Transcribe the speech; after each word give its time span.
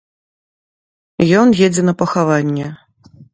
Ён 1.41 1.53
едзе 1.67 1.81
на 1.91 1.95
пахаванне. 2.01 2.67